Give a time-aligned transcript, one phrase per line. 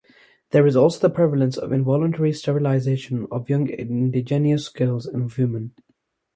[0.49, 5.75] There is also the prevalence of involuntary sterilization of young indigenous girls and women.